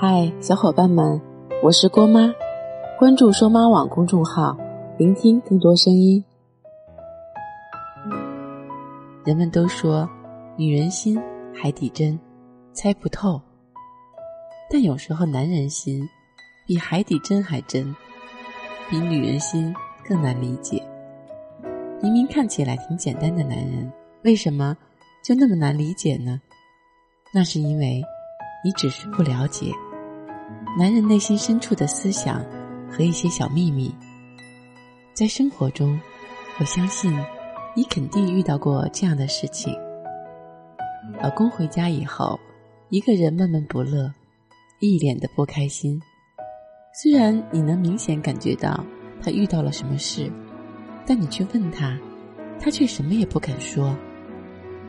[0.00, 1.20] 嗨，小伙伴们，
[1.60, 2.32] 我是郭妈，
[3.00, 4.56] 关注“说妈网”公众号，
[4.96, 6.24] 聆听更多声音。
[9.24, 10.08] 人们都说，
[10.56, 11.20] 女人心
[11.52, 12.16] 海底针，
[12.72, 13.42] 猜不透。
[14.70, 16.08] 但有时候，男人心
[16.64, 17.92] 比海底针还真，
[18.88, 19.74] 比女人心
[20.06, 20.80] 更难理解。
[22.00, 24.76] 明明看起来挺简单的男人，为什么
[25.24, 26.40] 就那么难理解呢？
[27.34, 28.00] 那是因为
[28.64, 29.72] 你只是不了解
[30.78, 32.40] 男人内心深处的思想
[32.88, 33.92] 和一些小秘密。
[35.12, 36.00] 在生活中，
[36.60, 37.12] 我相信
[37.74, 39.74] 你肯定遇到过这样的事情：
[41.20, 42.38] 老公回家以后，
[42.90, 44.08] 一个人闷闷不乐。
[44.78, 46.00] 一脸的不开心，
[47.02, 48.84] 虽然你能明显感觉到
[49.20, 50.30] 他遇到了什么事，
[51.04, 51.98] 但你去问他，
[52.60, 53.96] 他却什么也不敢说。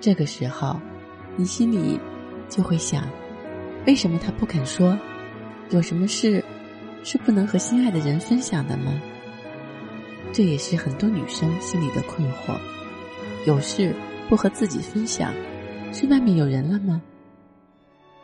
[0.00, 0.80] 这个时候，
[1.36, 2.00] 你心里
[2.48, 3.06] 就会想：
[3.86, 4.98] 为什么他不肯说？
[5.70, 6.44] 有什么事
[7.02, 9.00] 是不能和心爱的人分享的吗？
[10.32, 12.58] 这也是很多女生心里的困惑。
[13.46, 13.94] 有事
[14.28, 15.32] 不和自己分享，
[15.92, 17.00] 是外面有人了吗？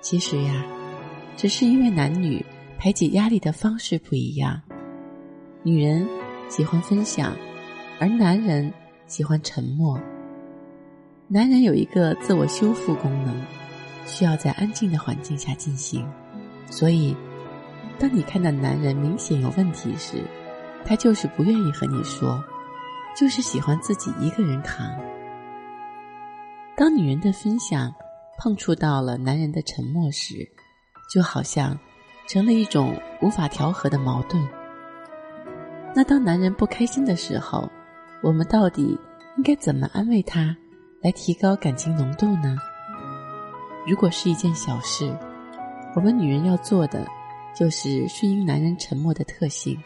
[0.00, 0.64] 其实呀。
[1.36, 2.44] 只是因为男女
[2.76, 4.60] 排解压力的方式不一样，
[5.62, 6.06] 女人
[6.50, 7.34] 喜欢分享，
[7.98, 8.70] 而男人
[9.06, 9.98] 喜欢沉默。
[11.28, 13.34] 男人有一个自我修复功能，
[14.04, 16.06] 需要在安静的环境下进行，
[16.68, 17.16] 所以，
[18.00, 20.24] 当你看到男人明显有问题时，
[20.86, 22.42] 他就是不愿意和你说，
[23.14, 24.90] 就是喜欢自己一个人扛。
[26.74, 27.94] 当女人的分享
[28.38, 30.48] 碰触到了男人的沉默时，
[31.12, 31.78] 就好像
[32.26, 34.42] 成了一种无法调和的矛盾。
[35.94, 37.70] 那当男人不开心的时候，
[38.22, 38.98] 我们到底
[39.36, 40.56] 应该怎么安慰他，
[41.02, 42.56] 来提高感情浓度呢？
[43.86, 45.14] 如果是一件小事，
[45.94, 47.06] 我们女人要做的
[47.54, 49.76] 就是顺应男人沉默的特性。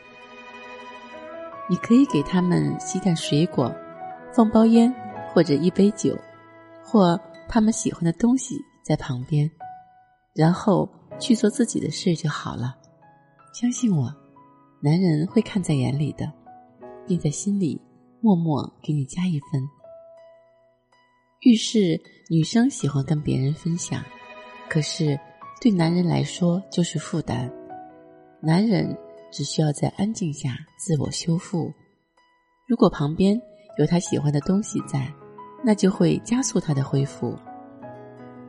[1.68, 3.74] 你可以给他们洗点水果，
[4.32, 4.94] 放包烟
[5.32, 6.16] 或者一杯酒，
[6.82, 9.50] 或他们喜欢的东西在旁边，
[10.34, 10.88] 然后。
[11.20, 12.74] 去做自己的事就好了，
[13.54, 14.12] 相信我，
[14.80, 16.30] 男人会看在眼里的，
[17.06, 17.80] 并在心里
[18.20, 19.62] 默默给你加一分。
[21.42, 24.02] 遇事女生喜欢跟别人分享，
[24.68, 25.16] 可是
[25.60, 27.50] 对男人来说就是负担。
[28.40, 28.96] 男人
[29.32, 31.72] 只需要在安静下自我修复，
[32.66, 33.40] 如果旁边
[33.78, 35.10] 有他喜欢的东西在，
[35.64, 37.34] 那就会加速他的恢复。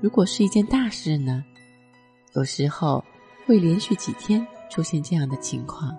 [0.01, 1.43] 如果是一件大事呢？
[2.35, 3.01] 有时候
[3.45, 5.97] 会连续几天出现这样的情况，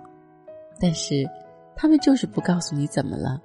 [0.79, 1.27] 但是
[1.75, 3.41] 他们就是不告诉你怎么了。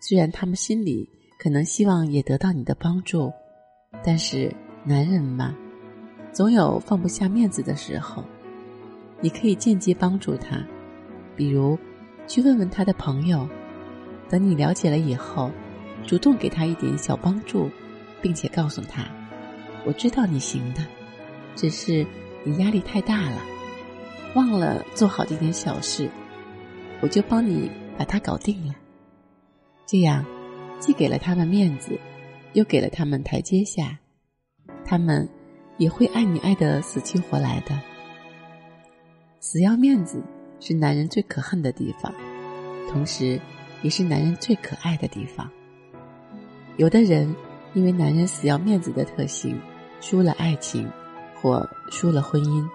[0.00, 1.04] 虽然他们心里
[1.40, 3.32] 可能希望也得到你的帮助，
[4.04, 4.54] 但是
[4.84, 5.52] 男人嘛，
[6.32, 8.24] 总有放不下面子的时候。
[9.20, 10.64] 你可以间接帮助他，
[11.34, 11.76] 比如
[12.28, 13.48] 去问问他的朋友，
[14.28, 15.50] 等你了解了以后，
[16.06, 17.68] 主动给他一点小帮助，
[18.22, 19.04] 并且告诉他
[19.84, 20.86] ：“我知道你行的。”
[21.56, 22.06] 只是
[22.44, 23.42] 你压力太大了，
[24.34, 26.08] 忘了做好这点小事，
[27.00, 27.68] 我就帮你
[27.98, 28.72] 把它搞定了。
[29.84, 30.24] 这样，
[30.78, 31.98] 既给了他们面子，
[32.52, 33.98] 又给了他们台阶下，
[34.84, 35.28] 他们
[35.78, 37.80] 也会爱你爱的死去活来的。
[39.40, 40.22] 死要面子
[40.60, 42.12] 是男人最可恨的地方，
[42.90, 43.40] 同时
[43.80, 45.50] 也是男人最可爱的地方。
[46.76, 47.34] 有的人
[47.72, 49.58] 因为男人死要面子的特性，
[50.00, 50.86] 输了爱情。
[51.40, 52.68] 或输了婚姻，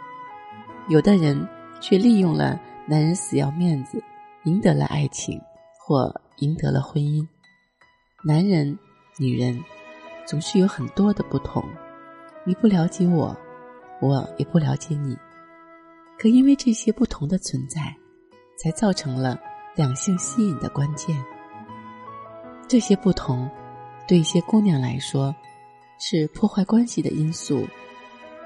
[0.87, 1.45] 有的人
[1.81, 4.01] 却利用了男人死要面子，
[4.45, 5.37] 赢得了爱情，
[5.77, 7.27] 或赢得了婚姻。
[8.23, 8.79] 男人、
[9.19, 9.61] 女人
[10.25, 11.61] 总是有很多的不同，
[12.45, 13.35] 你不了解我，
[14.01, 15.17] 我也不了解你。
[16.17, 17.95] 可因为这些不同的存在，
[18.57, 19.39] 才造成了
[19.75, 21.15] 两性吸引的关键。
[22.67, 23.49] 这些不同，
[24.07, 25.35] 对一些姑娘来说，
[25.99, 27.67] 是破坏关系的因素。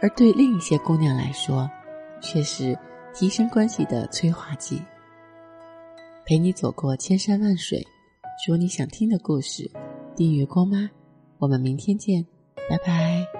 [0.02, 1.70] 而对另一些姑娘来说，
[2.22, 2.78] 却是
[3.14, 4.82] 提升关系的催化剂。
[6.26, 7.86] 陪你走过千山万水，
[8.46, 9.70] 说你想听的故事。
[10.16, 10.90] 订阅郭妈，
[11.38, 12.26] 我们明天见，
[12.70, 13.37] 拜拜。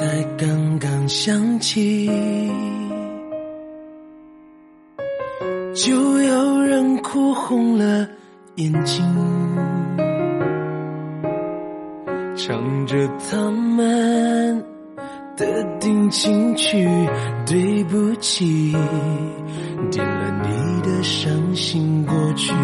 [0.00, 2.10] 才刚刚响起，
[5.74, 8.08] 就有人哭红了
[8.54, 9.04] 眼睛，
[12.34, 12.96] 唱着
[13.30, 14.64] 他们
[15.36, 16.88] 的定情曲，
[17.44, 18.72] 对不起，
[19.90, 22.54] 点了你的伤心过去。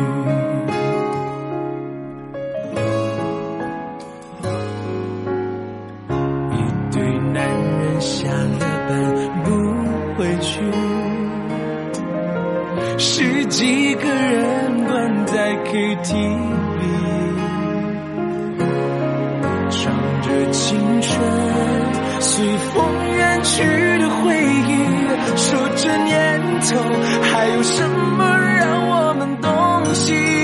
[13.57, 16.79] 几个人关在 KTV，
[19.71, 19.81] 唱
[20.21, 21.19] 着青春
[22.21, 22.85] 随风
[23.17, 23.65] 远去
[23.99, 24.71] 的回忆，
[25.39, 26.77] 说这年头
[27.23, 29.49] 还有什么让我们动
[29.95, 30.36] 心？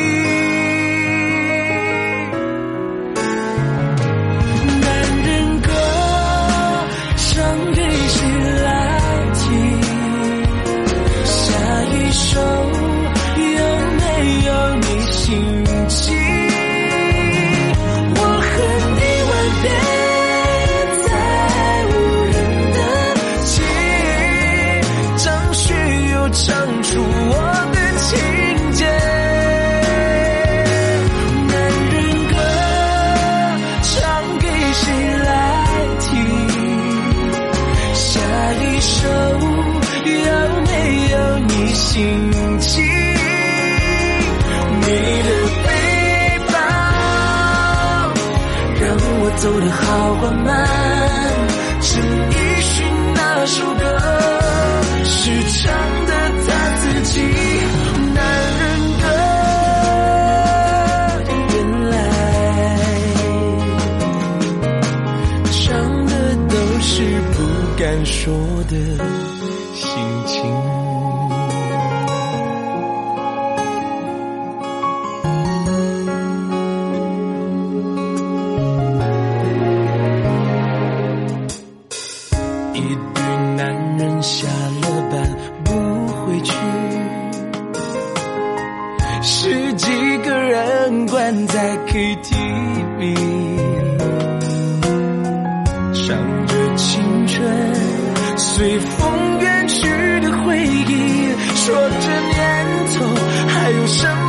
[49.43, 50.69] 走得好缓慢，
[51.81, 52.01] 陈
[52.31, 53.83] 奕迅那首歌
[55.05, 55.75] 是唱
[56.07, 56.13] 的
[56.47, 57.21] 他自己。
[58.15, 58.23] 男
[58.61, 58.63] 人
[59.03, 59.05] 歌，
[61.49, 61.55] 原
[61.91, 61.95] 来。
[65.51, 65.61] 唱
[66.07, 66.13] 的
[66.49, 66.95] 都是
[67.33, 67.37] 不
[67.77, 68.23] 敢说
[68.69, 68.77] 的
[69.75, 69.85] 心
[70.29, 70.82] 情。
[82.75, 82.81] 一
[83.15, 83.23] 对
[83.57, 85.15] 男人下了班
[85.65, 85.71] 不
[86.09, 86.53] 回去，
[89.23, 89.87] 十几
[90.25, 93.15] 个人关在 KTV。
[95.95, 96.17] 唱
[96.47, 97.41] 着青春
[98.37, 99.87] 随风远去
[100.21, 100.91] 的回忆，
[101.55, 102.41] 说这年
[102.95, 103.05] 头
[103.49, 104.22] 还有什么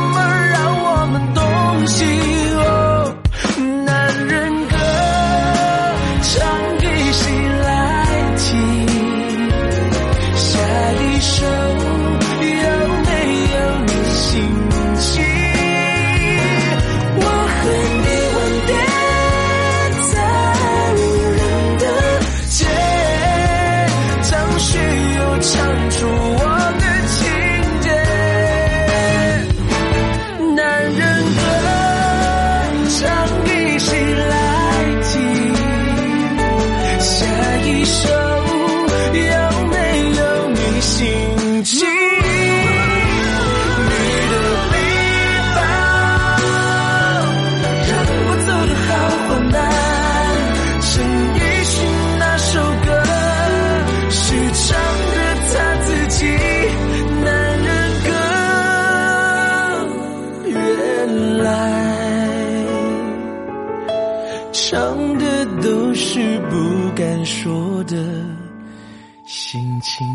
[65.62, 67.96] 都是不敢说的
[69.26, 70.06] 心情。